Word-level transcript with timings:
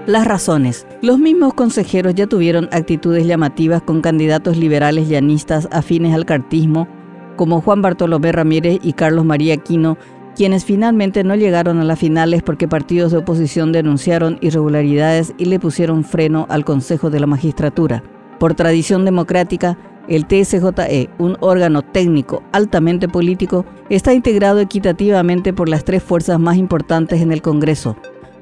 Las 0.07 0.27
razones. 0.27 0.87
Los 1.01 1.19
mismos 1.19 1.55
consejeros 1.55 2.15
ya 2.15 2.27
tuvieron 2.27 2.69
actitudes 2.73 3.27
llamativas 3.27 3.81
con 3.81 4.03
candidatos 4.03 4.59
liberales 4.59 5.09
llanistas 5.09 5.67
afines 5.73 6.13
al 6.13 6.27
cartismo 6.27 6.87
como 7.37 7.61
Juan 7.61 7.83
Bartolomé 7.83 8.33
Ramírez 8.33 8.79
y 8.83 8.93
Carlos 8.93 9.25
María 9.25 9.55
Aquino, 9.55 9.99
quienes 10.35 10.65
finalmente 10.65 11.25
no 11.25 11.37
llegaron 11.37 11.79
a 11.79 11.85
las 11.85 11.99
finales 11.99 12.43
porque 12.43 12.69
partidos 12.69 13.13
de 13.13 13.19
oposición 13.19 13.73
denunciaron 13.73 14.39
irregularidades 14.41 15.33
y 15.39 15.45
le 15.47 15.61
pusieron 15.61 16.05
freno 16.05 16.47
al 16.49 16.65
Consejo 16.65 17.11
de 17.11 17.21
la 17.21 17.27
Magistratura. 17.27 18.03
Por 18.39 18.55
tradición 18.55 19.05
democrática, 19.05 19.79
el 20.09 20.27
TSJE, 20.27 21.09
un 21.19 21.37
órgano 21.41 21.83
técnico 21.83 22.43
altamente 22.53 23.09
político, 23.09 23.65
está 23.89 24.13
integrado 24.13 24.61
equitativamente 24.61 25.53
por 25.53 25.69
las 25.69 25.85
tres 25.85 26.03
fuerzas 26.03 26.39
más 26.39 26.57
importantes 26.57 27.21
en 27.23 27.33
el 27.33 27.41
Congreso, 27.41 27.97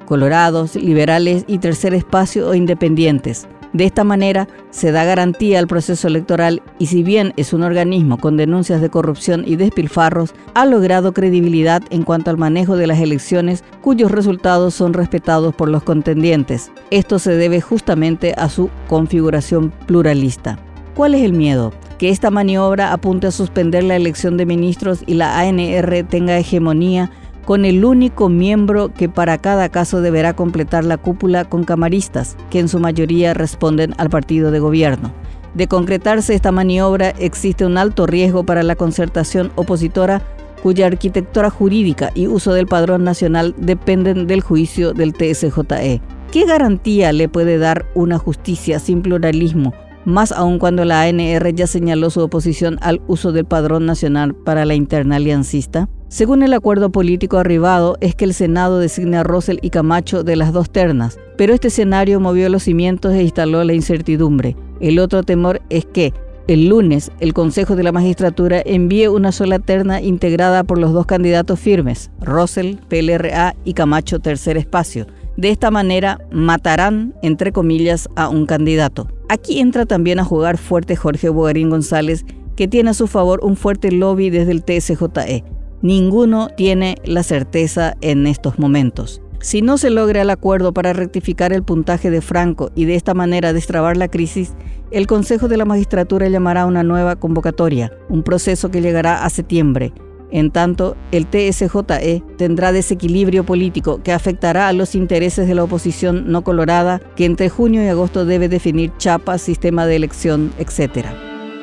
colorados, 0.06 0.74
liberales 0.74 1.44
y 1.46 1.58
tercer 1.58 1.94
espacio 1.94 2.48
o 2.48 2.54
independientes. 2.54 3.46
De 3.72 3.84
esta 3.84 4.04
manera 4.04 4.48
se 4.70 4.92
da 4.92 5.04
garantía 5.04 5.58
al 5.58 5.66
proceso 5.66 6.06
electoral 6.06 6.62
y 6.78 6.86
si 6.86 7.02
bien 7.02 7.32
es 7.36 7.54
un 7.54 7.62
organismo 7.62 8.18
con 8.18 8.36
denuncias 8.36 8.82
de 8.82 8.90
corrupción 8.90 9.44
y 9.46 9.56
despilfarros, 9.56 10.34
ha 10.54 10.66
logrado 10.66 11.12
credibilidad 11.12 11.82
en 11.90 12.02
cuanto 12.02 12.30
al 12.30 12.36
manejo 12.36 12.76
de 12.76 12.86
las 12.86 13.00
elecciones 13.00 13.64
cuyos 13.80 14.10
resultados 14.10 14.74
son 14.74 14.92
respetados 14.92 15.54
por 15.54 15.70
los 15.70 15.82
contendientes. 15.82 16.70
Esto 16.90 17.18
se 17.18 17.34
debe 17.34 17.62
justamente 17.62 18.34
a 18.36 18.50
su 18.50 18.68
configuración 18.88 19.72
pluralista. 19.86 20.58
¿Cuál 20.94 21.14
es 21.14 21.22
el 21.22 21.32
miedo? 21.32 21.72
Que 21.98 22.10
esta 22.10 22.30
maniobra 22.30 22.92
apunte 22.92 23.28
a 23.28 23.30
suspender 23.30 23.84
la 23.84 23.96
elección 23.96 24.36
de 24.36 24.44
ministros 24.44 25.02
y 25.06 25.14
la 25.14 25.38
ANR 25.38 26.04
tenga 26.04 26.36
hegemonía 26.36 27.10
con 27.44 27.64
el 27.64 27.84
único 27.84 28.28
miembro 28.28 28.92
que 28.92 29.08
para 29.08 29.38
cada 29.38 29.68
caso 29.68 30.00
deberá 30.00 30.34
completar 30.34 30.84
la 30.84 30.96
cúpula 30.96 31.44
con 31.44 31.64
camaristas, 31.64 32.36
que 32.50 32.60
en 32.60 32.68
su 32.68 32.78
mayoría 32.78 33.34
responden 33.34 33.94
al 33.98 34.10
partido 34.10 34.50
de 34.50 34.60
gobierno. 34.60 35.12
De 35.54 35.68
concretarse 35.68 36.34
esta 36.34 36.52
maniobra 36.52 37.10
existe 37.10 37.66
un 37.66 37.76
alto 37.76 38.06
riesgo 38.06 38.44
para 38.44 38.62
la 38.62 38.76
concertación 38.76 39.52
opositora 39.56 40.22
cuya 40.62 40.86
arquitectura 40.86 41.50
jurídica 41.50 42.10
y 42.14 42.28
uso 42.28 42.52
del 42.52 42.66
padrón 42.66 43.04
nacional 43.04 43.54
dependen 43.58 44.26
del 44.26 44.40
juicio 44.40 44.92
del 44.92 45.12
TSJE. 45.12 46.00
¿Qué 46.30 46.46
garantía 46.46 47.12
le 47.12 47.28
puede 47.28 47.58
dar 47.58 47.84
una 47.94 48.16
justicia 48.16 48.78
sin 48.78 49.02
pluralismo, 49.02 49.74
más 50.04 50.32
aún 50.32 50.58
cuando 50.58 50.84
la 50.84 51.02
ANR 51.02 51.52
ya 51.54 51.66
señaló 51.66 52.10
su 52.10 52.20
oposición 52.20 52.78
al 52.80 53.02
uso 53.06 53.32
del 53.32 53.44
padrón 53.44 53.84
nacional 53.84 54.34
para 54.34 54.64
la 54.64 54.74
interna 54.74 55.16
aliancista? 55.16 55.88
Según 56.12 56.42
el 56.42 56.52
acuerdo 56.52 56.92
político 56.92 57.38
arribado, 57.38 57.96
es 58.02 58.14
que 58.14 58.26
el 58.26 58.34
Senado 58.34 58.78
designe 58.78 59.16
a 59.16 59.22
Rosell 59.22 59.58
y 59.62 59.70
Camacho 59.70 60.24
de 60.24 60.36
las 60.36 60.52
dos 60.52 60.68
ternas, 60.68 61.18
pero 61.38 61.54
este 61.54 61.68
escenario 61.68 62.20
movió 62.20 62.50
los 62.50 62.64
cimientos 62.64 63.14
e 63.14 63.22
instaló 63.22 63.64
la 63.64 63.72
incertidumbre. 63.72 64.54
El 64.78 64.98
otro 64.98 65.22
temor 65.22 65.62
es 65.70 65.86
que, 65.86 66.12
el 66.48 66.68
lunes, 66.68 67.10
el 67.20 67.32
Consejo 67.32 67.76
de 67.76 67.82
la 67.82 67.92
Magistratura 67.92 68.60
envíe 68.62 69.06
una 69.06 69.32
sola 69.32 69.58
terna 69.58 70.02
integrada 70.02 70.64
por 70.64 70.76
los 70.76 70.92
dos 70.92 71.06
candidatos 71.06 71.58
firmes, 71.58 72.10
Rosell, 72.20 72.78
PLRA 72.90 73.56
y 73.64 73.72
Camacho 73.72 74.18
Tercer 74.18 74.58
Espacio. 74.58 75.06
De 75.38 75.48
esta 75.48 75.70
manera, 75.70 76.20
matarán, 76.30 77.14
entre 77.22 77.52
comillas, 77.52 78.10
a 78.16 78.28
un 78.28 78.44
candidato. 78.44 79.08
Aquí 79.30 79.60
entra 79.60 79.86
también 79.86 80.18
a 80.18 80.24
jugar 80.24 80.58
fuerte 80.58 80.94
Jorge 80.94 81.30
Bogarín 81.30 81.70
González, 81.70 82.26
que 82.54 82.68
tiene 82.68 82.90
a 82.90 82.94
su 82.94 83.06
favor 83.06 83.40
un 83.42 83.56
fuerte 83.56 83.90
lobby 83.90 84.28
desde 84.28 84.52
el 84.52 84.62
TSJE. 84.62 85.42
Ninguno 85.82 86.48
tiene 86.48 86.96
la 87.04 87.24
certeza 87.24 87.96
en 88.00 88.28
estos 88.28 88.56
momentos. 88.60 89.20
Si 89.40 89.62
no 89.62 89.78
se 89.78 89.90
logra 89.90 90.22
el 90.22 90.30
acuerdo 90.30 90.72
para 90.72 90.92
rectificar 90.92 91.52
el 91.52 91.64
puntaje 91.64 92.08
de 92.12 92.20
Franco 92.20 92.70
y 92.76 92.84
de 92.84 92.94
esta 92.94 93.14
manera 93.14 93.52
destrabar 93.52 93.96
la 93.96 94.06
crisis, 94.06 94.54
el 94.92 95.08
Consejo 95.08 95.48
de 95.48 95.56
la 95.56 95.64
Magistratura 95.64 96.28
llamará 96.28 96.66
una 96.66 96.84
nueva 96.84 97.16
convocatoria, 97.16 97.92
un 98.08 98.22
proceso 98.22 98.70
que 98.70 98.80
llegará 98.80 99.24
a 99.24 99.30
septiembre. 99.30 99.92
En 100.30 100.52
tanto, 100.52 100.96
el 101.10 101.26
TSJE 101.26 102.22
tendrá 102.38 102.70
desequilibrio 102.70 103.44
político 103.44 104.00
que 104.04 104.12
afectará 104.12 104.68
a 104.68 104.72
los 104.72 104.94
intereses 104.94 105.48
de 105.48 105.56
la 105.56 105.64
oposición 105.64 106.30
no 106.30 106.44
colorada, 106.44 107.00
que 107.16 107.24
entre 107.24 107.48
junio 107.48 107.82
y 107.82 107.88
agosto 107.88 108.24
debe 108.24 108.48
definir 108.48 108.92
chapa, 108.98 109.36
sistema 109.36 109.84
de 109.86 109.96
elección, 109.96 110.52
etc. 110.58 111.08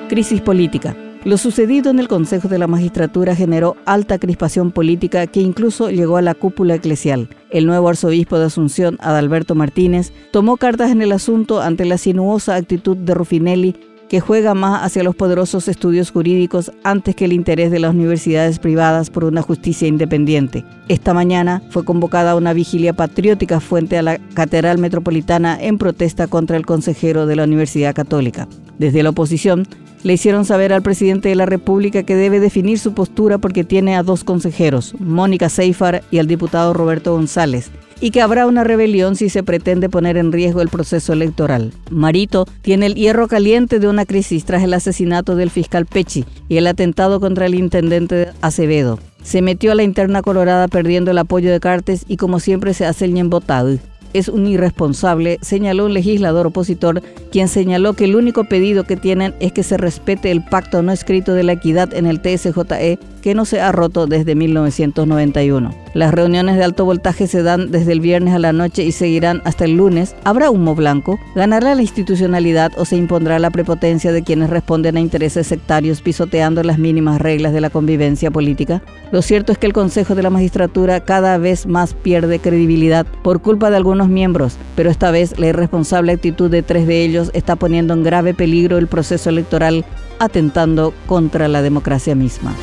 Crisis 0.10 0.42
política. 0.42 0.94
Lo 1.26 1.38
sucedido 1.38 1.92
en 1.92 2.00
el 2.00 2.08
Consejo 2.08 2.48
de 2.48 2.58
la 2.58 2.68
Magistratura 2.68 3.36
generó 3.36 3.76
alta 3.86 4.20
crispación 4.20 4.72
política 4.72 5.28
que 5.28 5.42
incluso 5.42 5.90
llegó 5.90 6.16
a 6.16 6.22
la 6.22 6.34
cúpula 6.34 6.76
eclesial. 6.76 7.28
El 7.50 7.66
nuevo 7.66 7.90
arzobispo 7.90 8.40
de 8.40 8.46
Asunción, 8.46 8.98
Adalberto 9.02 9.54
Martínez, 9.54 10.14
tomó 10.32 10.56
cartas 10.56 10.92
en 10.92 11.02
el 11.02 11.12
asunto 11.12 11.62
ante 11.62 11.84
la 11.84 11.98
sinuosa 11.98 12.56
actitud 12.56 12.96
de 12.96 13.14
Rufinelli 13.14 13.76
que 14.08 14.22
juega 14.22 14.56
más 14.56 14.84
hacia 14.84 15.04
los 15.04 15.14
poderosos 15.14 15.68
estudios 15.68 16.10
jurídicos 16.10 16.72
antes 16.84 17.16
que 17.16 17.26
el 17.26 17.34
interés 17.34 17.70
de 17.70 17.80
las 17.80 17.94
universidades 17.94 18.58
privadas 18.58 19.10
por 19.10 19.26
una 19.26 19.42
justicia 19.42 19.90
independiente. 19.90 20.64
Esta 20.88 21.14
mañana 21.14 21.62
fue 21.70 21.84
convocada 21.86 22.36
una 22.36 22.54
vigilia 22.54 22.94
patriótica 22.94 23.60
fuente 23.60 23.98
a 23.98 24.02
la 24.02 24.18
Catedral 24.34 24.80
Metropolitana 24.80 25.58
en 25.62 25.78
protesta 25.78 26.28
contra 26.28 26.56
el 26.56 26.66
consejero 26.66 27.28
de 27.28 27.36
la 27.36 27.44
Universidad 27.44 27.94
Católica. 27.94 28.48
Desde 28.80 29.04
la 29.04 29.12
oposición, 29.12 29.68
le 30.04 30.14
hicieron 30.14 30.46
saber 30.46 30.74
al 30.74 30.82
presidente 30.82 31.30
de 31.30 31.36
la 31.36 31.46
República 31.46 32.04
que 32.04 32.16
debe 32.16 32.40
definir 32.40 32.80
su 32.80 32.94
postura 32.94 33.38
porque 33.38 33.64
tiene 33.64 33.96
a 33.96 34.04
dos 34.04 34.24
consejeros, 34.24 34.96
Mónica 35.00 35.50
Seifar 35.50 36.04
y 36.12 36.20
al 36.20 36.28
diputado 36.28 36.74
Roberto 36.74 37.14
González, 37.14 37.72
y 38.02 38.12
que 38.12 38.22
habrá 38.22 38.48
una 38.48 38.64
rebelión 38.64 39.16
si 39.16 39.30
se 39.30 39.44
pretende 39.44 39.90
poner 39.90 40.18
en 40.18 40.32
riesgo 40.32 40.62
el 40.62 40.70
proceso 40.70 41.14
electoral. 41.14 41.74
Marito 41.90 42.48
tiene 42.62 42.86
el 42.86 42.96
hierro 42.96 43.28
caliente 43.28 43.80
de 43.80 43.88
una 43.88 44.06
crisis 44.06 44.46
tras 44.46 44.64
el 44.64 44.74
asesinato 44.74 45.36
del 45.36 45.50
fiscal 45.50 45.86
Pechi 45.86 46.26
y 46.48 46.58
el 46.58 46.68
atentado 46.68 47.20
contra 47.20 47.46
el 47.46 47.56
intendente 47.56 48.30
Acevedo. 48.42 49.00
Se 49.22 49.42
metió 49.42 49.74
a 49.74 49.76
la 49.76 49.84
interna 49.84 50.22
colorada 50.22 50.70
perdiendo 50.70 51.12
el 51.12 51.18
apoyo 51.18 51.52
de 51.52 51.60
Cartes 51.60 52.06
y 52.08 52.16
como 52.18 52.40
siempre 52.40 52.74
se 52.74 52.86
hace 52.86 53.06
el 53.06 53.14
ñembotado 53.14 53.78
es 54.14 54.28
un 54.28 54.48
irresponsable, 54.48 55.40
señaló 55.42 55.86
un 55.86 55.94
legislador 55.94 56.48
opositor, 56.48 57.02
quien 57.32 57.48
señaló 57.48 57.94
que 57.94 58.06
el 58.06 58.16
único 58.16 58.44
pedido 58.46 58.84
que 58.84 58.98
tienen 58.98 59.36
es 59.40 59.52
que 59.52 59.64
se 59.64 59.78
respete 59.78 60.32
el 60.32 60.44
pacto 60.44 60.82
no 60.82 60.92
escrito 60.92 61.34
de 61.34 61.44
la 61.44 61.54
equidad 61.54 61.94
en 61.94 62.06
el 62.06 62.22
TSJE 62.22 63.00
que 63.22 63.36
no 63.36 63.46
se 63.46 63.62
ha 63.62 63.72
roto 63.72 64.08
desde 64.08 64.36
1991. 64.36 65.76
Las 65.94 66.14
reuniones 66.14 66.56
de 66.56 66.64
alto 66.64 66.86
voltaje 66.86 67.28
se 67.28 67.44
dan 67.44 67.72
desde 67.72 67.92
el 67.92 68.00
viernes 68.00 68.34
a 68.34 68.40
la 68.40 68.54
noche 68.54 68.84
y 68.84 68.92
seguirán 68.92 69.42
hasta 69.44 69.66
el 69.66 69.76
lunes. 69.76 70.16
¿Habrá 70.24 70.50
humo 70.50 70.76
blanco? 70.76 71.20
¿Ganará 71.36 71.76
la 71.76 71.82
institucionalidad 71.82 72.72
o 72.78 72.86
se 72.86 72.96
impondrá 72.96 73.40
la 73.40 73.50
prepotencia 73.50 74.12
de 74.12 74.24
quienes 74.24 74.50
responden 74.50 74.98
a 74.98 75.02
intereses 75.02 75.48
sectarios 75.48 76.02
pisoteando 76.02 76.64
las 76.64 76.80
mínimas 76.80 77.20
reglas 77.20 77.54
de 77.54 77.62
la 77.62 77.70
convivencia 77.70 78.32
política? 78.32 78.82
Lo 79.12 79.22
cierto 79.22 79.52
es 79.52 79.58
que 79.58 79.68
el 79.68 79.74
Consejo 79.74 80.16
de 80.16 80.24
la 80.24 80.30
Magistratura 80.30 81.00
cada 81.02 81.38
vez 81.38 81.66
más 81.66 81.94
pierde 81.94 82.40
credibilidad 82.40 83.06
por 83.24 83.42
culpa 83.42 83.70
de 83.70 83.78
miembros, 84.08 84.58
pero 84.76 84.90
esta 84.90 85.12
vez 85.12 85.38
la 85.38 85.48
irresponsable 85.48 86.14
actitud 86.14 86.50
de 86.50 86.62
tres 86.62 86.88
de 86.88 87.04
ellos 87.04 87.32
está 87.34 87.56
poniendo 87.56 87.94
en 87.94 88.04
grave 88.04 88.34
peligro 88.34 88.78
el 88.78 88.88
proceso 88.88 89.30
electoral, 89.30 89.86
atentando 90.20 90.94
contra 91.08 91.48
la 91.48 91.62
democracia 91.62 92.16
misma. 92.16 92.54